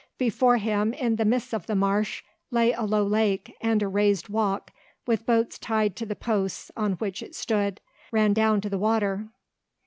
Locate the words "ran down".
8.11-8.61